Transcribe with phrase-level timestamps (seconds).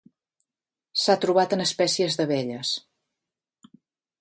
[1.01, 2.73] S'ha trobat en espècies d'abelles.